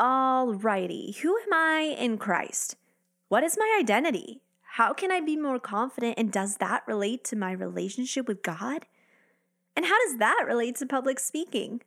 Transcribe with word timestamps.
Alrighty, 0.00 1.18
who 1.18 1.36
am 1.36 1.52
I 1.52 1.94
in 1.98 2.16
Christ? 2.16 2.76
What 3.28 3.44
is 3.44 3.58
my 3.58 3.76
identity? 3.78 4.40
How 4.62 4.94
can 4.94 5.12
I 5.12 5.20
be 5.20 5.36
more 5.36 5.58
confident? 5.60 6.14
And 6.16 6.32
does 6.32 6.56
that 6.56 6.84
relate 6.86 7.22
to 7.24 7.36
my 7.36 7.52
relationship 7.52 8.26
with 8.26 8.42
God? 8.42 8.86
And 9.76 9.84
how 9.84 9.98
does 10.06 10.16
that 10.16 10.44
relate 10.46 10.76
to 10.76 10.86
public 10.86 11.20
speaking? 11.20 11.82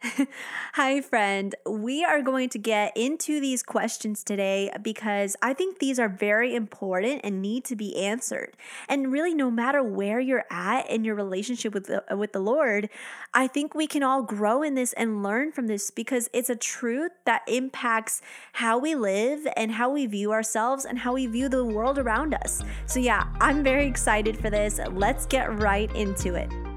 Hi, 0.74 1.00
friend. 1.00 1.56
We 1.66 2.04
are 2.04 2.22
going 2.22 2.50
to 2.50 2.58
get 2.58 2.96
into 2.96 3.40
these 3.40 3.64
questions 3.64 4.22
today 4.22 4.70
because 4.80 5.34
I 5.42 5.54
think 5.54 5.80
these 5.80 5.98
are 5.98 6.08
very 6.08 6.54
important 6.54 7.22
and 7.24 7.42
need 7.42 7.64
to 7.64 7.74
be 7.74 7.96
answered. 7.96 8.56
And 8.88 9.10
really, 9.10 9.34
no 9.34 9.50
matter 9.50 9.82
where 9.82 10.20
you're 10.20 10.44
at 10.50 10.88
in 10.88 11.04
your 11.04 11.16
relationship 11.16 11.74
with 11.74 11.86
the, 11.86 12.04
with 12.16 12.32
the 12.32 12.38
Lord, 12.38 12.88
I 13.34 13.48
think 13.48 13.74
we 13.74 13.88
can 13.88 14.04
all 14.04 14.22
grow 14.22 14.62
in 14.62 14.74
this 14.74 14.92
and 14.92 15.24
learn 15.24 15.50
from 15.50 15.66
this 15.66 15.90
because 15.90 16.30
it's 16.32 16.50
a 16.50 16.56
truth 16.56 17.12
that 17.24 17.42
impacts 17.48 18.22
how 18.52 18.78
we 18.78 18.94
live 18.94 19.48
and 19.56 19.72
how 19.72 19.90
we 19.90 20.06
view 20.06 20.30
ourselves 20.30 20.84
and 20.84 21.00
how 21.00 21.14
we 21.14 21.26
view 21.26 21.48
the 21.48 21.64
world 21.64 21.98
around 21.98 22.34
us. 22.34 22.62
So, 22.86 23.00
yeah, 23.00 23.26
I'm 23.40 23.64
very 23.64 23.86
excited 23.86 24.38
for 24.38 24.48
this. 24.48 24.78
Let's 24.92 25.26
get 25.26 25.58
right 25.58 25.92
into 25.96 26.34
it. 26.36 26.67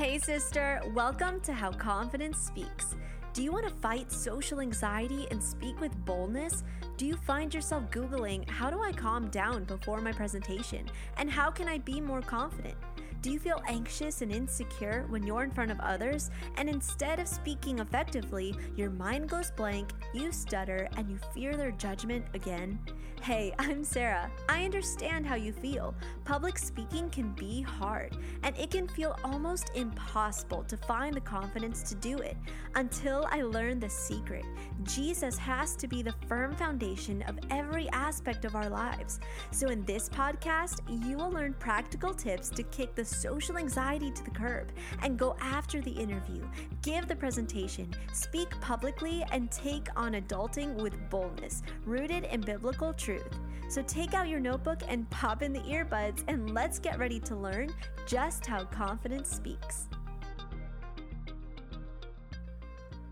Hey, 0.00 0.16
sister, 0.16 0.80
welcome 0.94 1.42
to 1.42 1.52
How 1.52 1.72
Confidence 1.72 2.38
Speaks. 2.38 2.96
Do 3.34 3.42
you 3.42 3.52
want 3.52 3.68
to 3.68 3.74
fight 3.82 4.10
social 4.10 4.60
anxiety 4.60 5.26
and 5.30 5.44
speak 5.44 5.78
with 5.78 5.94
boldness? 6.06 6.64
Do 6.96 7.04
you 7.04 7.16
find 7.16 7.52
yourself 7.52 7.90
Googling, 7.90 8.48
How 8.48 8.70
do 8.70 8.82
I 8.82 8.92
calm 8.92 9.28
down 9.28 9.64
before 9.64 10.00
my 10.00 10.12
presentation? 10.12 10.86
And 11.18 11.30
how 11.30 11.50
can 11.50 11.68
I 11.68 11.76
be 11.76 12.00
more 12.00 12.22
confident? 12.22 12.76
Do 13.22 13.30
you 13.30 13.38
feel 13.38 13.62
anxious 13.68 14.22
and 14.22 14.32
insecure 14.32 15.04
when 15.10 15.26
you're 15.26 15.44
in 15.44 15.50
front 15.50 15.70
of 15.70 15.78
others? 15.80 16.30
And 16.56 16.70
instead 16.70 17.18
of 17.18 17.28
speaking 17.28 17.78
effectively, 17.78 18.54
your 18.76 18.88
mind 18.88 19.28
goes 19.28 19.50
blank, 19.50 19.90
you 20.14 20.32
stutter, 20.32 20.88
and 20.96 21.10
you 21.10 21.18
fear 21.34 21.54
their 21.54 21.72
judgment 21.72 22.24
again? 22.32 22.78
Hey, 23.20 23.52
I'm 23.58 23.84
Sarah. 23.84 24.30
I 24.48 24.64
understand 24.64 25.26
how 25.26 25.34
you 25.34 25.52
feel. 25.52 25.94
Public 26.24 26.56
speaking 26.56 27.10
can 27.10 27.32
be 27.32 27.60
hard, 27.60 28.16
and 28.42 28.56
it 28.56 28.70
can 28.70 28.88
feel 28.88 29.18
almost 29.22 29.70
impossible 29.74 30.64
to 30.64 30.78
find 30.78 31.14
the 31.14 31.20
confidence 31.20 31.82
to 31.90 31.94
do 31.96 32.16
it 32.18 32.38
until 32.76 33.28
I 33.30 33.42
learned 33.42 33.82
the 33.82 33.90
secret. 33.90 34.46
Jesus 34.84 35.36
has 35.36 35.76
to 35.76 35.86
be 35.86 36.00
the 36.00 36.14
firm 36.26 36.56
foundation 36.56 37.20
of 37.22 37.38
every 37.50 37.90
aspect 37.90 38.46
of 38.46 38.56
our 38.56 38.70
lives. 38.70 39.20
So, 39.50 39.68
in 39.68 39.84
this 39.84 40.08
podcast, 40.08 40.80
you 41.06 41.18
will 41.18 41.30
learn 41.30 41.52
practical 41.58 42.14
tips 42.14 42.48
to 42.50 42.62
kick 42.62 42.94
the 42.94 43.04
social 43.10 43.58
anxiety 43.58 44.10
to 44.10 44.24
the 44.24 44.30
curb 44.30 44.72
and 45.02 45.18
go 45.18 45.36
after 45.40 45.80
the 45.80 45.90
interview, 45.90 46.42
give 46.82 47.08
the 47.08 47.16
presentation, 47.16 47.92
speak 48.12 48.48
publicly, 48.60 49.24
and 49.32 49.50
take 49.50 49.88
on 49.96 50.12
adulting 50.12 50.74
with 50.74 50.96
boldness, 51.10 51.62
rooted 51.84 52.24
in 52.24 52.40
biblical 52.40 52.92
truth. 52.92 53.38
So 53.68 53.82
take 53.82 54.14
out 54.14 54.28
your 54.28 54.40
notebook 54.40 54.80
and 54.88 55.08
pop 55.10 55.42
in 55.42 55.52
the 55.52 55.60
earbuds, 55.60 56.24
and 56.26 56.54
let's 56.54 56.78
get 56.78 56.98
ready 56.98 57.20
to 57.20 57.36
learn 57.36 57.70
just 58.06 58.44
how 58.46 58.64
confidence 58.64 59.30
speaks. 59.30 59.86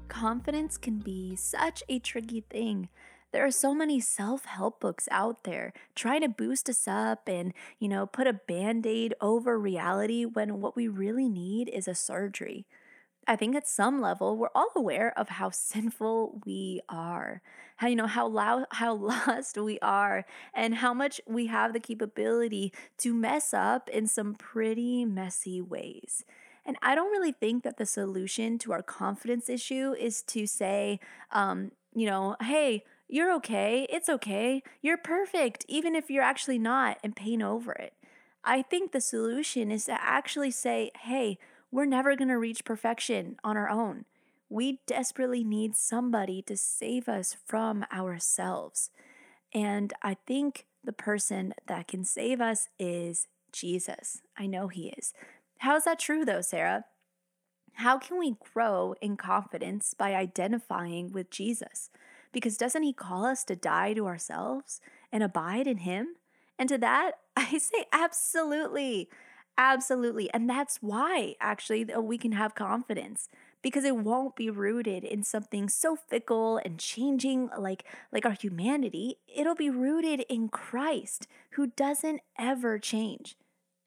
Confidence 0.08 0.76
can 0.76 0.98
be 0.98 1.36
such 1.36 1.84
a 1.88 2.00
tricky 2.00 2.40
thing. 2.50 2.88
There 3.32 3.44
are 3.44 3.50
so 3.50 3.74
many 3.74 4.00
self-help 4.00 4.80
books 4.80 5.08
out 5.10 5.44
there 5.44 5.72
trying 5.94 6.22
to 6.22 6.28
boost 6.28 6.68
us 6.68 6.88
up 6.88 7.28
and, 7.28 7.52
you 7.78 7.88
know, 7.88 8.06
put 8.06 8.26
a 8.26 8.32
band-aid 8.32 9.14
over 9.20 9.58
reality 9.58 10.24
when 10.24 10.60
what 10.60 10.76
we 10.76 10.88
really 10.88 11.28
need 11.28 11.68
is 11.68 11.86
a 11.86 11.94
surgery. 11.94 12.66
I 13.26 13.36
think 13.36 13.54
at 13.54 13.68
some 13.68 14.00
level 14.00 14.38
we're 14.38 14.48
all 14.54 14.70
aware 14.74 15.12
of 15.18 15.28
how 15.28 15.50
sinful 15.52 16.40
we 16.46 16.80
are. 16.88 17.42
How 17.76 17.86
you 17.86 17.94
know 17.94 18.06
how 18.06 18.26
loud 18.26 18.64
how 18.72 18.94
lost 19.26 19.58
we 19.58 19.78
are 19.80 20.24
and 20.54 20.76
how 20.76 20.94
much 20.94 21.20
we 21.26 21.46
have 21.46 21.72
the 21.74 21.80
capability 21.80 22.72
to 22.98 23.14
mess 23.14 23.52
up 23.52 23.88
in 23.90 24.06
some 24.06 24.34
pretty 24.34 25.04
messy 25.04 25.60
ways. 25.60 26.24
And 26.64 26.76
I 26.82 26.94
don't 26.94 27.10
really 27.10 27.32
think 27.32 27.62
that 27.64 27.76
the 27.76 27.86
solution 27.86 28.58
to 28.58 28.72
our 28.72 28.82
confidence 28.82 29.48
issue 29.48 29.94
is 29.98 30.22
to 30.24 30.46
say, 30.46 31.00
um, 31.30 31.72
you 31.94 32.06
know, 32.06 32.36
hey, 32.40 32.84
you're 33.08 33.32
okay. 33.36 33.86
It's 33.90 34.08
okay. 34.08 34.62
You're 34.82 34.98
perfect, 34.98 35.64
even 35.68 35.94
if 35.94 36.10
you're 36.10 36.22
actually 36.22 36.58
not, 36.58 36.98
and 37.02 37.16
paint 37.16 37.42
over 37.42 37.72
it. 37.72 37.94
I 38.44 38.62
think 38.62 38.92
the 38.92 39.00
solution 39.00 39.70
is 39.70 39.86
to 39.86 39.98
actually 40.00 40.50
say, 40.50 40.90
hey, 41.00 41.38
we're 41.70 41.86
never 41.86 42.16
going 42.16 42.28
to 42.28 42.38
reach 42.38 42.64
perfection 42.64 43.36
on 43.42 43.56
our 43.56 43.68
own. 43.68 44.04
We 44.48 44.80
desperately 44.86 45.44
need 45.44 45.76
somebody 45.76 46.42
to 46.42 46.56
save 46.56 47.08
us 47.08 47.36
from 47.46 47.84
ourselves. 47.92 48.90
And 49.52 49.92
I 50.02 50.16
think 50.26 50.66
the 50.84 50.92
person 50.92 51.52
that 51.66 51.88
can 51.88 52.04
save 52.04 52.40
us 52.40 52.68
is 52.78 53.26
Jesus. 53.52 54.22
I 54.36 54.46
know 54.46 54.68
he 54.68 54.88
is. 54.96 55.12
How 55.58 55.76
is 55.76 55.84
that 55.84 55.98
true, 55.98 56.24
though, 56.24 56.40
Sarah? 56.40 56.84
How 57.74 57.98
can 57.98 58.18
we 58.18 58.36
grow 58.54 58.94
in 59.00 59.16
confidence 59.16 59.94
by 59.94 60.14
identifying 60.14 61.12
with 61.12 61.30
Jesus? 61.30 61.90
Because 62.32 62.56
doesn't 62.56 62.82
he 62.82 62.92
call 62.92 63.24
us 63.24 63.44
to 63.44 63.56
die 63.56 63.94
to 63.94 64.06
ourselves 64.06 64.80
and 65.12 65.22
abide 65.22 65.66
in 65.66 65.78
him? 65.78 66.16
And 66.58 66.68
to 66.68 66.78
that, 66.78 67.12
I 67.36 67.58
say 67.58 67.86
absolutely. 67.92 69.08
Absolutely. 69.56 70.32
And 70.32 70.48
that's 70.48 70.78
why 70.80 71.34
actually 71.40 71.84
we 71.84 72.16
can 72.16 72.32
have 72.32 72.54
confidence 72.54 73.28
because 73.60 73.84
it 73.84 73.96
won't 73.96 74.36
be 74.36 74.50
rooted 74.50 75.02
in 75.02 75.24
something 75.24 75.68
so 75.68 75.96
fickle 75.96 76.60
and 76.64 76.78
changing 76.78 77.50
like 77.58 77.84
like 78.12 78.24
our 78.24 78.36
humanity. 78.40 79.16
It'll 79.26 79.56
be 79.56 79.70
rooted 79.70 80.24
in 80.28 80.48
Christ 80.48 81.26
who 81.52 81.66
doesn't 81.66 82.20
ever 82.38 82.78
change. 82.78 83.36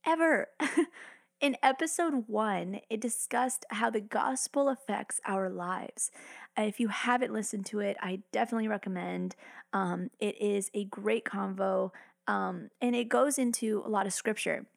Ever. 0.06 0.48
In 1.42 1.58
episode 1.64 2.26
one, 2.28 2.82
it 2.88 3.02
discussed 3.02 3.66
how 3.72 3.90
the 3.90 4.00
gospel 4.00 4.70
affects 4.70 5.20
our 5.26 5.50
lives. 5.50 6.12
If 6.56 6.80
you 6.80 6.90
haven't 6.90 7.34
listened 7.34 7.66
to 7.68 7.80
it, 7.80 7.98
I 8.00 8.22
definitely 8.32 8.68
recommend. 8.68 9.36
Um, 9.74 10.12
it 10.20 10.40
is 10.40 10.70
a 10.76 10.86
great 10.86 11.26
convo, 11.26 11.90
um, 12.28 12.70
and 12.80 12.96
it 12.96 13.10
goes 13.10 13.40
into 13.40 13.82
a 13.84 13.90
lot 13.90 14.06
of 14.06 14.14
scripture 14.14 14.68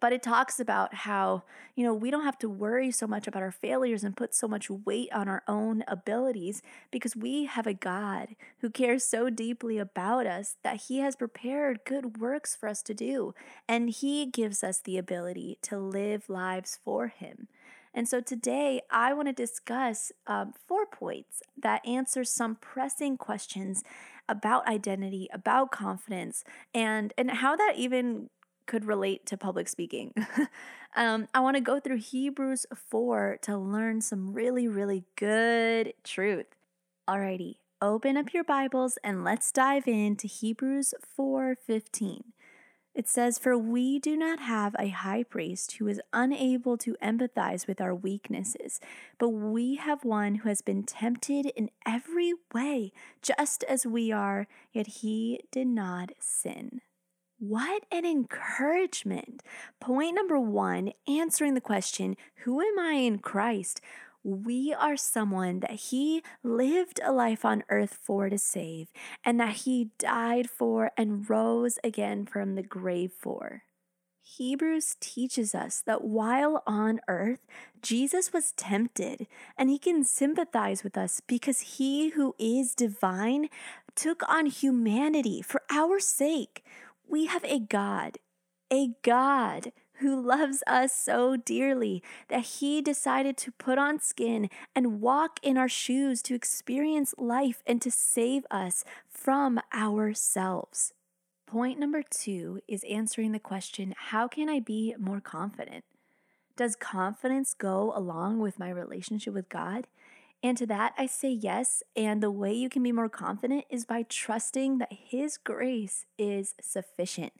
but 0.00 0.12
it 0.12 0.22
talks 0.22 0.58
about 0.58 0.94
how, 0.94 1.42
you 1.76 1.84
know, 1.84 1.94
we 1.94 2.10
don't 2.10 2.24
have 2.24 2.38
to 2.38 2.48
worry 2.48 2.90
so 2.90 3.06
much 3.06 3.26
about 3.26 3.42
our 3.42 3.52
failures 3.52 4.02
and 4.02 4.16
put 4.16 4.34
so 4.34 4.48
much 4.48 4.70
weight 4.70 5.12
on 5.12 5.28
our 5.28 5.42
own 5.46 5.84
abilities 5.86 6.62
because 6.90 7.14
we 7.14 7.44
have 7.44 7.66
a 7.66 7.74
God 7.74 8.34
who 8.60 8.70
cares 8.70 9.04
so 9.04 9.30
deeply 9.30 9.78
about 9.78 10.26
us 10.26 10.56
that 10.62 10.82
he 10.88 10.98
has 10.98 11.16
prepared 11.16 11.84
good 11.84 12.18
works 12.18 12.56
for 12.56 12.68
us 12.68 12.82
to 12.82 12.94
do. 12.94 13.34
And 13.68 13.90
he 13.90 14.26
gives 14.26 14.64
us 14.64 14.80
the 14.80 14.98
ability 14.98 15.58
to 15.62 15.78
live 15.78 16.28
lives 16.28 16.78
for 16.82 17.08
him. 17.08 17.48
And 17.92 18.08
so 18.08 18.20
today 18.20 18.82
I 18.90 19.12
want 19.12 19.28
to 19.28 19.32
discuss 19.32 20.12
um, 20.26 20.54
four 20.66 20.86
points 20.86 21.42
that 21.60 21.86
answer 21.86 22.24
some 22.24 22.54
pressing 22.54 23.16
questions 23.16 23.82
about 24.28 24.68
identity, 24.68 25.28
about 25.32 25.72
confidence, 25.72 26.44
and 26.72 27.12
and 27.18 27.30
how 27.32 27.56
that 27.56 27.74
even 27.76 28.30
could 28.70 28.84
relate 28.84 29.26
to 29.26 29.36
public 29.36 29.68
speaking. 29.68 30.14
um, 30.96 31.26
I 31.34 31.40
want 31.40 31.56
to 31.56 31.60
go 31.60 31.80
through 31.80 31.96
Hebrews 31.96 32.66
4 32.72 33.38
to 33.42 33.58
learn 33.58 34.00
some 34.00 34.32
really, 34.32 34.68
really 34.68 35.02
good 35.16 35.92
truth. 36.04 36.46
Alrighty, 37.08 37.56
open 37.82 38.16
up 38.16 38.32
your 38.32 38.44
Bibles 38.44 38.96
and 39.02 39.24
let's 39.24 39.50
dive 39.50 39.88
into 39.88 40.28
Hebrews 40.28 40.94
4:15. 41.18 42.22
It 42.94 43.08
says, 43.08 43.38
For 43.38 43.58
we 43.58 43.98
do 43.98 44.16
not 44.16 44.38
have 44.38 44.76
a 44.78 44.88
high 44.88 45.24
priest 45.24 45.78
who 45.78 45.88
is 45.88 46.00
unable 46.12 46.76
to 46.78 46.96
empathize 47.02 47.66
with 47.66 47.80
our 47.80 47.94
weaknesses, 47.94 48.80
but 49.18 49.30
we 49.30 49.76
have 49.76 50.04
one 50.04 50.36
who 50.36 50.48
has 50.48 50.60
been 50.60 50.84
tempted 50.84 51.46
in 51.56 51.70
every 51.84 52.34
way, 52.54 52.92
just 53.20 53.64
as 53.64 53.84
we 53.84 54.12
are, 54.12 54.46
yet 54.72 54.86
he 55.02 55.40
did 55.50 55.66
not 55.66 56.12
sin. 56.20 56.82
What 57.40 57.86
an 57.90 58.04
encouragement. 58.04 59.42
Point 59.80 60.14
number 60.14 60.38
one 60.38 60.92
answering 61.08 61.54
the 61.54 61.60
question, 61.62 62.18
Who 62.44 62.60
am 62.60 62.78
I 62.78 62.92
in 62.96 63.18
Christ? 63.18 63.80
We 64.22 64.74
are 64.78 64.98
someone 64.98 65.60
that 65.60 65.88
He 65.88 66.22
lived 66.42 67.00
a 67.02 67.12
life 67.12 67.46
on 67.46 67.64
earth 67.70 67.98
for 68.02 68.28
to 68.28 68.36
save, 68.36 68.88
and 69.24 69.40
that 69.40 69.64
He 69.64 69.88
died 69.98 70.50
for 70.50 70.90
and 70.98 71.30
rose 71.30 71.78
again 71.82 72.26
from 72.26 72.56
the 72.56 72.62
grave 72.62 73.12
for. 73.18 73.62
Hebrews 74.22 74.98
teaches 75.00 75.54
us 75.54 75.82
that 75.86 76.04
while 76.04 76.62
on 76.66 77.00
earth, 77.08 77.46
Jesus 77.80 78.34
was 78.34 78.52
tempted 78.52 79.26
and 79.58 79.68
he 79.68 79.78
can 79.78 80.04
sympathize 80.04 80.84
with 80.84 80.96
us 80.96 81.20
because 81.26 81.60
he 81.60 82.10
who 82.10 82.36
is 82.38 82.76
divine 82.76 83.48
took 83.96 84.22
on 84.28 84.46
humanity 84.46 85.42
for 85.42 85.62
our 85.68 85.98
sake 85.98 86.62
we 87.10 87.26
have 87.26 87.44
a 87.44 87.58
God, 87.58 88.18
a 88.72 88.90
God 89.02 89.72
who 89.94 90.18
loves 90.18 90.62
us 90.66 90.96
so 90.96 91.36
dearly 91.36 92.02
that 92.28 92.42
he 92.42 92.80
decided 92.80 93.36
to 93.36 93.52
put 93.52 93.78
on 93.78 93.98
skin 93.98 94.48
and 94.74 95.00
walk 95.00 95.40
in 95.42 95.58
our 95.58 95.68
shoes 95.68 96.22
to 96.22 96.34
experience 96.34 97.14
life 97.18 97.62
and 97.66 97.82
to 97.82 97.90
save 97.90 98.46
us 98.50 98.84
from 99.08 99.60
ourselves. 99.74 100.94
Point 101.46 101.80
number 101.80 102.02
two 102.08 102.60
is 102.68 102.84
answering 102.88 103.32
the 103.32 103.40
question 103.40 103.92
how 103.96 104.28
can 104.28 104.48
I 104.48 104.60
be 104.60 104.94
more 104.96 105.20
confident? 105.20 105.84
Does 106.56 106.76
confidence 106.76 107.54
go 107.54 107.92
along 107.94 108.38
with 108.38 108.58
my 108.58 108.70
relationship 108.70 109.34
with 109.34 109.48
God? 109.48 109.88
And 110.42 110.56
to 110.56 110.66
that, 110.66 110.94
I 110.96 111.06
say 111.06 111.30
yes. 111.30 111.82
And 111.94 112.22
the 112.22 112.30
way 112.30 112.52
you 112.52 112.68
can 112.68 112.82
be 112.82 112.92
more 112.92 113.08
confident 113.08 113.64
is 113.68 113.84
by 113.84 114.04
trusting 114.04 114.78
that 114.78 114.92
His 114.92 115.36
grace 115.36 116.06
is 116.18 116.54
sufficient. 116.60 117.32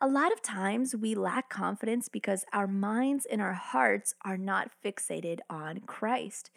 A 0.00 0.08
lot 0.08 0.32
of 0.32 0.42
times 0.42 0.94
we 0.94 1.14
lack 1.14 1.48
confidence 1.48 2.08
because 2.08 2.44
our 2.52 2.66
minds 2.66 3.26
and 3.26 3.40
our 3.40 3.54
hearts 3.54 4.14
are 4.24 4.36
not 4.36 4.70
fixated 4.84 5.38
on 5.48 5.80
Christ 5.80 6.50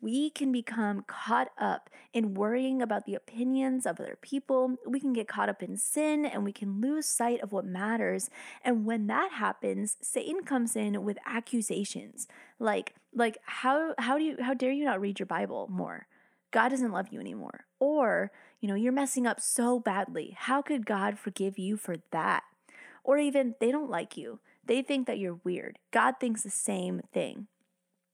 we 0.00 0.30
can 0.30 0.52
become 0.52 1.04
caught 1.06 1.48
up 1.58 1.90
in 2.12 2.34
worrying 2.34 2.82
about 2.82 3.04
the 3.04 3.14
opinions 3.14 3.86
of 3.86 4.00
other 4.00 4.18
people. 4.20 4.76
We 4.86 5.00
can 5.00 5.12
get 5.12 5.28
caught 5.28 5.48
up 5.48 5.62
in 5.62 5.76
sin 5.76 6.24
and 6.24 6.44
we 6.44 6.52
can 6.52 6.80
lose 6.80 7.06
sight 7.06 7.40
of 7.40 7.52
what 7.52 7.64
matters. 7.64 8.30
And 8.64 8.84
when 8.84 9.06
that 9.08 9.32
happens, 9.32 9.96
Satan 10.00 10.42
comes 10.44 10.76
in 10.76 11.04
with 11.04 11.18
accusations 11.26 12.26
like 12.58 12.94
like 13.14 13.38
how 13.44 13.94
how 13.98 14.18
do 14.18 14.24
you 14.24 14.36
how 14.40 14.54
dare 14.54 14.72
you 14.72 14.84
not 14.84 15.00
read 15.00 15.18
your 15.18 15.26
Bible 15.26 15.68
more? 15.70 16.06
God 16.50 16.70
doesn't 16.70 16.92
love 16.92 17.08
you 17.10 17.20
anymore. 17.20 17.66
Or, 17.78 18.30
you 18.60 18.68
know, 18.68 18.74
you're 18.74 18.92
messing 18.92 19.26
up 19.26 19.40
so 19.40 19.78
badly. 19.78 20.34
How 20.38 20.62
could 20.62 20.86
God 20.86 21.18
forgive 21.18 21.58
you 21.58 21.76
for 21.76 21.96
that? 22.12 22.44
Or 23.04 23.18
even 23.18 23.54
they 23.60 23.70
don't 23.70 23.90
like 23.90 24.16
you. 24.16 24.40
They 24.64 24.82
think 24.82 25.06
that 25.06 25.18
you're 25.18 25.40
weird. 25.44 25.78
God 25.90 26.14
thinks 26.18 26.42
the 26.42 26.50
same 26.50 27.02
thing. 27.12 27.48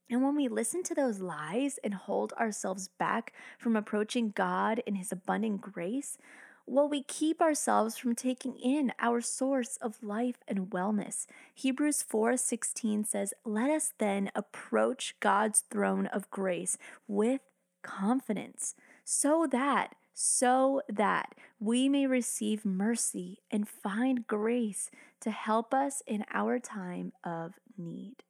And 0.09 0.21
when 0.21 0.35
we 0.35 0.47
listen 0.47 0.83
to 0.83 0.95
those 0.95 1.19
lies 1.19 1.79
and 1.83 1.93
hold 1.93 2.33
ourselves 2.33 2.87
back 2.87 3.33
from 3.57 3.75
approaching 3.75 4.31
God 4.35 4.81
in 4.85 4.95
His 4.95 5.11
abundant 5.11 5.61
grace, 5.61 6.17
well, 6.65 6.87
we 6.87 7.03
keep 7.03 7.41
ourselves 7.41 7.97
from 7.97 8.15
taking 8.15 8.55
in 8.55 8.93
our 8.99 9.19
source 9.19 9.77
of 9.77 10.01
life 10.01 10.37
and 10.47 10.69
wellness. 10.69 11.25
Hebrews 11.53 12.01
4:16 12.03 13.03
says, 13.03 13.33
"Let 13.43 13.69
us 13.69 13.93
then 13.97 14.31
approach 14.33 15.19
God's 15.19 15.61
throne 15.61 16.07
of 16.07 16.31
grace 16.31 16.77
with 17.07 17.41
confidence, 17.81 18.75
so 19.03 19.45
that 19.47 19.95
so 20.13 20.81
that 20.87 21.33
we 21.59 21.89
may 21.89 22.05
receive 22.05 22.63
mercy 22.63 23.41
and 23.49 23.67
find 23.67 24.27
grace 24.27 24.91
to 25.19 25.31
help 25.31 25.73
us 25.73 26.01
in 26.05 26.23
our 26.31 26.59
time 26.59 27.11
of 27.23 27.59
need." 27.77 28.23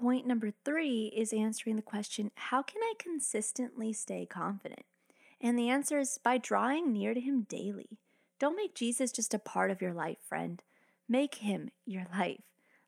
Point 0.00 0.26
number 0.26 0.50
three 0.64 1.12
is 1.14 1.30
answering 1.30 1.76
the 1.76 1.82
question 1.82 2.30
how 2.34 2.62
can 2.62 2.80
I 2.82 2.94
consistently 2.98 3.92
stay 3.92 4.24
confident? 4.24 4.84
And 5.42 5.58
the 5.58 5.68
answer 5.68 5.98
is 5.98 6.18
by 6.22 6.38
drawing 6.38 6.90
near 6.90 7.12
to 7.12 7.20
Him 7.20 7.42
daily. 7.42 7.98
Don't 8.38 8.56
make 8.56 8.74
Jesus 8.74 9.12
just 9.12 9.34
a 9.34 9.38
part 9.38 9.70
of 9.70 9.82
your 9.82 9.92
life, 9.92 10.16
friend. 10.26 10.62
Make 11.06 11.36
Him 11.36 11.70
your 11.84 12.06
life. 12.16 12.40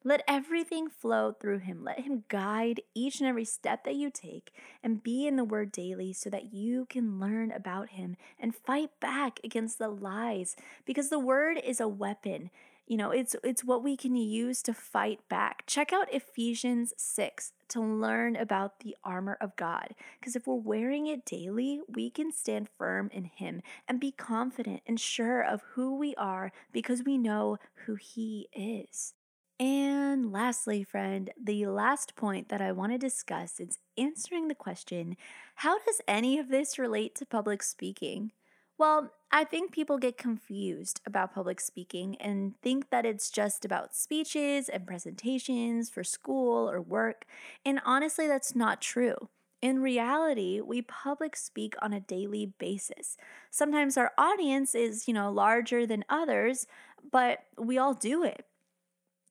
Let 0.02 0.22
everything 0.26 0.88
flow 0.88 1.32
through 1.32 1.58
Him. 1.58 1.84
Let 1.84 2.00
Him 2.00 2.24
guide 2.28 2.80
each 2.94 3.20
and 3.20 3.28
every 3.28 3.44
step 3.44 3.84
that 3.84 3.94
you 3.94 4.10
take 4.10 4.50
and 4.82 5.02
be 5.02 5.26
in 5.26 5.36
the 5.36 5.44
Word 5.44 5.70
daily 5.70 6.14
so 6.14 6.30
that 6.30 6.54
you 6.54 6.86
can 6.86 7.20
learn 7.20 7.52
about 7.52 7.90
Him 7.90 8.16
and 8.40 8.56
fight 8.56 8.88
back 9.00 9.38
against 9.44 9.78
the 9.78 9.90
lies 9.90 10.56
because 10.86 11.10
the 11.10 11.18
Word 11.18 11.60
is 11.62 11.78
a 11.78 11.86
weapon 11.86 12.48
you 12.92 12.98
know, 12.98 13.10
it's 13.10 13.34
it's 13.42 13.64
what 13.64 13.82
we 13.82 13.96
can 13.96 14.14
use 14.14 14.60
to 14.60 14.74
fight 14.74 15.26
back. 15.30 15.64
Check 15.66 15.94
out 15.94 16.12
Ephesians 16.12 16.92
6 16.98 17.54
to 17.68 17.80
learn 17.80 18.36
about 18.36 18.80
the 18.80 18.94
armor 19.02 19.38
of 19.40 19.56
God 19.56 19.94
because 20.20 20.36
if 20.36 20.46
we're 20.46 20.56
wearing 20.56 21.06
it 21.06 21.24
daily, 21.24 21.80
we 21.88 22.10
can 22.10 22.30
stand 22.30 22.68
firm 22.76 23.08
in 23.10 23.24
him 23.24 23.62
and 23.88 23.98
be 23.98 24.12
confident 24.12 24.82
and 24.86 25.00
sure 25.00 25.40
of 25.40 25.62
who 25.72 25.96
we 25.96 26.14
are 26.16 26.52
because 26.70 27.02
we 27.02 27.16
know 27.16 27.56
who 27.86 27.94
he 27.94 28.50
is. 28.52 29.14
And 29.58 30.30
lastly, 30.30 30.84
friend, 30.84 31.30
the 31.42 31.64
last 31.68 32.14
point 32.14 32.50
that 32.50 32.60
I 32.60 32.72
want 32.72 32.92
to 32.92 32.98
discuss 32.98 33.58
is 33.58 33.78
answering 33.96 34.48
the 34.48 34.54
question 34.54 35.16
how 35.54 35.78
does 35.78 36.02
any 36.06 36.38
of 36.38 36.50
this 36.50 36.78
relate 36.78 37.14
to 37.14 37.24
public 37.24 37.62
speaking? 37.62 38.32
Well, 38.78 39.12
I 39.30 39.44
think 39.44 39.72
people 39.72 39.98
get 39.98 40.18
confused 40.18 41.00
about 41.06 41.34
public 41.34 41.60
speaking 41.60 42.16
and 42.20 42.54
think 42.62 42.90
that 42.90 43.06
it's 43.06 43.30
just 43.30 43.64
about 43.64 43.94
speeches 43.94 44.68
and 44.68 44.86
presentations 44.86 45.88
for 45.88 46.04
school 46.04 46.68
or 46.70 46.80
work. 46.80 47.24
And 47.64 47.80
honestly, 47.84 48.26
that's 48.26 48.54
not 48.54 48.80
true. 48.80 49.28
In 49.62 49.78
reality, 49.80 50.60
we 50.60 50.82
public 50.82 51.36
speak 51.36 51.74
on 51.80 51.92
a 51.92 52.00
daily 52.00 52.46
basis. 52.58 53.16
Sometimes 53.50 53.96
our 53.96 54.12
audience 54.18 54.74
is, 54.74 55.06
you 55.06 55.14
know, 55.14 55.30
larger 55.30 55.86
than 55.86 56.04
others, 56.08 56.66
but 57.10 57.44
we 57.56 57.78
all 57.78 57.94
do 57.94 58.24
it 58.24 58.44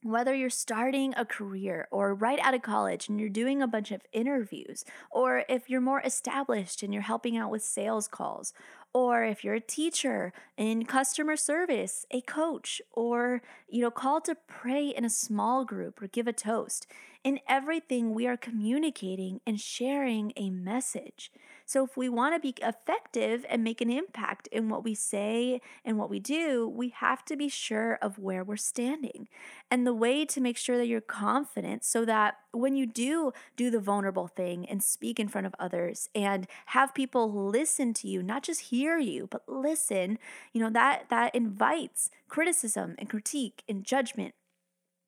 whether 0.03 0.33
you're 0.33 0.49
starting 0.49 1.13
a 1.15 1.25
career 1.25 1.87
or 1.91 2.15
right 2.15 2.39
out 2.39 2.55
of 2.55 2.61
college 2.63 3.07
and 3.07 3.19
you're 3.19 3.29
doing 3.29 3.61
a 3.61 3.67
bunch 3.67 3.91
of 3.91 4.01
interviews, 4.11 4.83
or 5.11 5.43
if 5.47 5.69
you're 5.69 5.79
more 5.81 6.01
established 6.01 6.81
and 6.81 6.91
you're 6.91 7.03
helping 7.03 7.37
out 7.37 7.51
with 7.51 7.61
sales 7.61 8.07
calls, 8.07 8.51
or 8.93 9.23
if 9.23 9.43
you're 9.43 9.55
a 9.55 9.61
teacher 9.61 10.33
in 10.57 10.85
customer 10.85 11.35
service, 11.35 12.05
a 12.11 12.21
coach, 12.21 12.81
or 12.91 13.41
you 13.69 13.81
know, 13.81 13.91
called 13.91 14.25
to 14.25 14.35
pray 14.47 14.89
in 14.89 15.05
a 15.05 15.09
small 15.09 15.65
group 15.65 16.01
or 16.01 16.07
give 16.07 16.27
a 16.27 16.33
toast. 16.33 16.87
In 17.23 17.39
everything, 17.47 18.15
we 18.15 18.25
are 18.25 18.37
communicating 18.37 19.41
and 19.45 19.59
sharing 19.59 20.33
a 20.35 20.49
message. 20.49 21.31
So, 21.65 21.85
if 21.85 21.95
we 21.95 22.09
want 22.09 22.35
to 22.35 22.39
be 22.39 22.55
effective 22.61 23.45
and 23.47 23.63
make 23.63 23.79
an 23.79 23.89
impact 23.89 24.47
in 24.47 24.67
what 24.67 24.83
we 24.83 24.95
say 24.95 25.61
and 25.85 25.97
what 25.97 26.09
we 26.09 26.19
do, 26.19 26.67
we 26.67 26.89
have 26.89 27.23
to 27.25 27.37
be 27.37 27.47
sure 27.47 27.97
of 28.01 28.17
where 28.17 28.43
we're 28.43 28.57
standing. 28.57 29.27
And 29.69 29.85
the 29.85 29.93
way 29.93 30.25
to 30.25 30.41
make 30.41 30.57
sure 30.57 30.77
that 30.77 30.87
you're 30.87 30.99
confident 30.99 31.85
so 31.85 32.03
that 32.05 32.39
when 32.51 32.75
you 32.75 32.85
do 32.85 33.31
do 33.55 33.69
the 33.69 33.79
vulnerable 33.79 34.27
thing 34.27 34.65
and 34.65 34.83
speak 34.83 35.19
in 35.19 35.29
front 35.29 35.47
of 35.47 35.55
others 35.59 36.09
and 36.13 36.47
have 36.67 36.93
people 36.93 37.31
listen 37.31 37.93
to 37.93 38.07
you, 38.07 38.21
not 38.23 38.43
just 38.43 38.61
hear 38.61 38.80
you, 38.99 39.27
but 39.29 39.43
listen, 39.47 40.17
you 40.53 40.61
know, 40.61 40.69
that 40.69 41.09
that 41.09 41.35
invites 41.35 42.09
criticism 42.27 42.95
and 42.97 43.09
critique 43.09 43.63
and 43.67 43.83
judgment. 43.83 44.33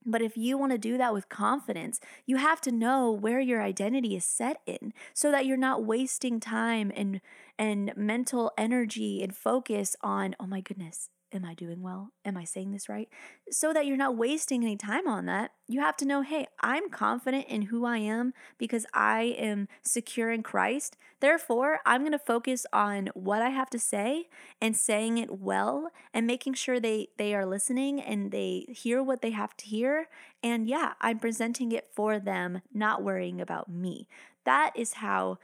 But 0.05 0.21
if 0.21 0.35
you 0.35 0.57
want 0.57 0.73
to 0.73 0.77
do 0.77 0.97
that 0.97 1.13
with 1.13 1.29
confidence, 1.29 1.99
you 2.25 2.37
have 2.37 2.59
to 2.61 2.71
know 2.71 3.11
where 3.11 3.39
your 3.39 3.61
identity 3.61 4.15
is 4.15 4.25
set 4.25 4.61
in 4.65 4.93
so 5.13 5.31
that 5.31 5.45
you're 5.45 5.57
not 5.57 5.85
wasting 5.85 6.39
time 6.39 6.91
and 6.95 7.21
and 7.57 7.93
mental 7.95 8.51
energy 8.57 9.23
and 9.23 9.35
focus 9.35 9.95
on, 10.01 10.35
oh 10.39 10.47
my 10.47 10.61
goodness, 10.61 11.09
Am 11.33 11.43
I 11.43 11.53
doing 11.55 11.81
well? 11.81 12.11
Am 12.25 12.37
I 12.37 12.43
saying 12.43 12.71
this 12.71 12.87
right? 12.87 13.09
So 13.49 13.73
that 13.73 13.85
you're 13.85 13.97
not 13.97 14.15
wasting 14.15 14.63
any 14.63 14.77
time 14.77 15.07
on 15.07 15.25
that, 15.25 15.51
you 15.67 15.79
have 15.79 15.97
to 15.97 16.05
know 16.05 16.21
hey, 16.21 16.47
I'm 16.61 16.89
confident 16.89 17.47
in 17.47 17.63
who 17.63 17.85
I 17.85 17.97
am 17.97 18.33
because 18.57 18.85
I 18.93 19.35
am 19.37 19.67
secure 19.81 20.31
in 20.31 20.43
Christ. 20.43 20.95
Therefore, 21.19 21.79
I'm 21.85 22.01
going 22.01 22.11
to 22.11 22.19
focus 22.19 22.65
on 22.71 23.09
what 23.13 23.41
I 23.41 23.49
have 23.49 23.69
to 23.71 23.79
say 23.79 24.27
and 24.61 24.77
saying 24.77 25.17
it 25.17 25.39
well 25.39 25.89
and 26.13 26.27
making 26.27 26.53
sure 26.53 26.79
they, 26.79 27.07
they 27.17 27.33
are 27.33 27.45
listening 27.45 27.99
and 27.99 28.31
they 28.31 28.65
hear 28.69 29.01
what 29.01 29.21
they 29.21 29.31
have 29.31 29.57
to 29.57 29.65
hear. 29.65 30.09
And 30.43 30.67
yeah, 30.67 30.93
I'm 31.01 31.19
presenting 31.19 31.71
it 31.71 31.89
for 31.95 32.19
them, 32.19 32.61
not 32.73 33.03
worrying 33.03 33.41
about 33.41 33.69
me. 33.69 34.07
That 34.45 34.71
is 34.75 34.93
how 34.93 35.39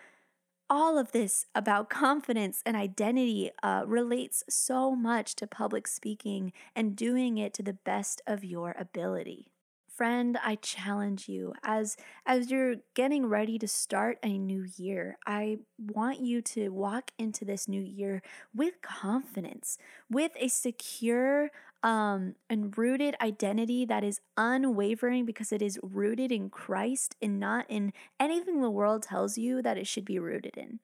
all 0.70 0.98
of 0.98 1.12
this 1.12 1.46
about 1.56 1.90
confidence 1.90 2.62
and 2.66 2.78
identity 2.78 3.52
uh, 3.64 3.84
relates 3.86 4.44
so 4.50 4.96
much 4.96 5.36
to 5.36 5.48
public 5.48 5.88
speaking 5.88 6.54
and 6.76 6.96
doing 6.96 7.38
it 7.38 7.54
to 7.56 7.64
the 7.64 7.74
best 7.74 8.22
of 8.28 8.44
your 8.44 8.76
ability. 8.78 9.48
Friend, 9.88 10.38
I 10.42 10.56
challenge 10.56 11.28
you 11.28 11.54
as 11.62 11.98
as 12.26 12.50
you're 12.50 12.76
getting 12.94 13.26
ready 13.26 13.60
to 13.60 13.68
start 13.68 14.18
a 14.24 14.38
new 14.38 14.66
year. 14.78 15.18
I 15.28 15.58
want 15.78 16.22
you 16.22 16.42
to 16.42 16.70
walk 16.70 17.12
into 17.18 17.44
this 17.44 17.68
new 17.68 17.82
year 17.82 18.22
with 18.56 18.82
confidence, 18.82 19.78
with 20.10 20.32
a 20.40 20.48
secure 20.48 21.52
um, 21.84 22.36
and 22.50 22.78
rooted 22.78 23.16
identity 23.22 23.86
that 23.86 24.04
is 24.04 24.22
unwavering 24.38 25.26
because 25.26 25.52
it 25.52 25.62
is 25.62 25.80
rooted 25.82 26.32
in 26.32 26.50
Christ 26.50 27.16
and 27.22 27.40
not 27.40 27.66
in 27.70 27.94
anything 28.20 28.62
the 28.62 28.70
world 28.70 29.04
tells 29.04 29.38
you 29.38 29.62
that 29.62 29.78
it 29.78 29.88
should 29.88 30.06
be 30.06 30.20
rooted 30.20 30.58
in. 30.58 30.80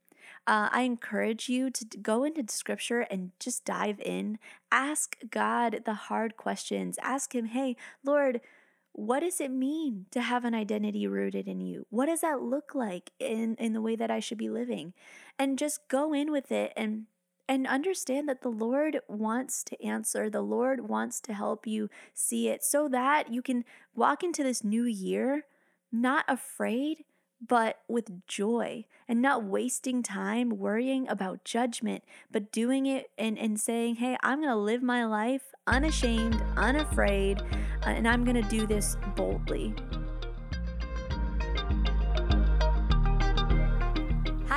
Uh, 0.48 0.70
I 0.72 0.82
encourage 0.82 1.50
you 1.50 1.70
to 1.72 1.86
go 2.02 2.24
into 2.24 2.52
scripture 2.54 3.02
and 3.02 3.32
just 3.40 3.66
dive 3.66 4.00
in. 4.00 4.40
Ask 4.72 5.18
God 5.30 5.82
the 5.86 5.94
hard 5.94 6.38
questions. 6.38 6.98
Ask 7.02 7.34
Him, 7.34 7.46
hey, 7.46 7.75
Lord, 8.04 8.42
what 8.94 9.20
does 9.20 9.42
it 9.42 9.52
mean 9.52 10.06
to 10.12 10.22
have 10.22 10.46
an 10.46 10.56
identity 10.56 11.06
rooted 11.06 11.48
in 11.48 11.60
you? 11.60 11.86
What 11.90 12.06
does 12.06 12.22
that 12.22 12.42
look 12.42 12.74
like 12.74 13.12
in, 13.20 13.56
in 13.56 13.74
the 13.74 13.82
way 13.82 13.96
that 13.96 14.10
I 14.10 14.20
should 14.20 14.38
be 14.38 14.50
living? 14.50 14.94
And 15.38 15.60
just 15.60 15.88
go 15.90 16.14
in 16.14 16.32
with 16.32 16.52
it 16.52 16.72
and 16.78 17.06
and 17.48 17.68
understand 17.68 18.28
that 18.30 18.42
the 18.42 18.50
Lord 18.50 19.00
wants 19.08 19.64
to 19.66 19.84
answer. 19.84 20.30
The 20.30 20.42
Lord 20.42 20.90
wants 20.90 21.22
to 21.22 21.34
help 21.34 21.68
you 21.68 21.90
see 22.14 22.50
it 22.50 22.64
so 22.64 22.88
that 22.90 23.32
you 23.32 23.42
can 23.42 23.66
walk 23.96 24.24
into 24.24 24.44
this 24.44 24.64
new 24.64 24.84
year 24.84 25.46
not 25.92 26.25
afraid, 26.28 27.06
but 27.46 27.80
with 27.88 28.28
joy 28.28 28.86
and 29.08 29.22
not 29.22 29.44
wasting 29.44 30.02
time 30.02 30.50
worrying 30.50 31.08
about 31.08 31.44
judgment, 31.44 32.04
but 32.32 32.52
doing 32.52 32.86
it 32.86 33.12
and, 33.18 33.38
and 33.38 33.60
saying, 33.60 33.96
hey, 33.96 34.18
I'm 34.24 34.40
going 34.40 34.50
to 34.50 34.56
live 34.56 34.82
my 34.82 35.06
life 35.06 35.54
unashamed, 35.68 36.42
unafraid, 36.58 37.42
uh, 37.42 37.90
and 37.90 38.08
I'm 38.08 38.24
going 38.24 38.42
to 38.42 38.50
do 38.50 38.66
this 38.66 38.98
boldly. 39.16 39.74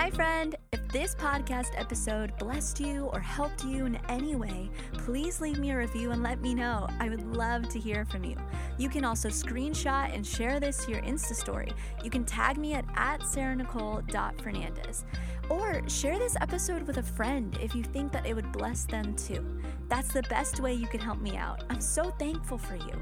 Hi, 0.09 0.15
friend. 0.15 0.57
If 0.73 0.89
this 0.89 1.15
podcast 1.15 1.79
episode 1.79 2.35
blessed 2.39 2.81
you 2.81 3.11
or 3.13 3.21
helped 3.21 3.63
you 3.63 3.85
in 3.85 3.97
any 4.09 4.37
way, 4.37 4.71
please 4.95 5.39
leave 5.39 5.59
me 5.59 5.71
a 5.71 5.77
review 5.77 6.13
and 6.13 6.23
let 6.23 6.41
me 6.41 6.55
know. 6.55 6.89
I 6.99 7.11
would 7.11 7.37
love 7.37 7.69
to 7.69 7.79
hear 7.79 8.07
from 8.07 8.25
you. 8.25 8.35
You 8.79 8.89
can 8.89 9.05
also 9.05 9.29
screenshot 9.29 10.15
and 10.15 10.27
share 10.27 10.61
this 10.61 10.87
to 10.87 10.93
your 10.93 11.03
Insta 11.03 11.35
story. 11.35 11.71
You 12.03 12.09
can 12.09 12.25
tag 12.25 12.57
me 12.57 12.73
at, 12.73 12.87
at 12.97 13.21
sarahnicole.fernandez. 13.21 15.05
Or 15.51 15.87
share 15.91 16.19
this 16.19 16.37
episode 16.41 16.85
with 16.85 16.97
a 16.97 17.03
friend 17.03 17.59
if 17.61 17.75
you 17.75 17.83
think 17.83 18.11
that 18.13 18.25
it 18.25 18.35
would 18.35 18.51
bless 18.51 18.85
them 18.85 19.15
too. 19.15 19.61
That's 19.91 20.13
the 20.13 20.23
best 20.23 20.61
way 20.61 20.73
you 20.73 20.87
can 20.87 21.01
help 21.01 21.21
me 21.21 21.37
out. 21.37 21.65
I'm 21.69 21.83
so 21.83 22.11
thankful 22.19 22.57
for 22.57 22.77
you. 22.77 22.93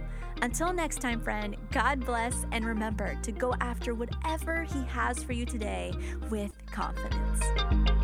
Until 0.42 0.72
next 0.72 1.00
time, 1.00 1.20
friend, 1.20 1.56
God 1.72 2.04
bless, 2.04 2.44
and 2.52 2.64
remember 2.64 3.18
to 3.22 3.32
go 3.32 3.54
after 3.60 3.94
whatever 3.94 4.64
He 4.64 4.84
has 4.84 5.22
for 5.22 5.32
you 5.32 5.46
today 5.46 5.92
with 6.30 6.52
confidence. 6.76 7.95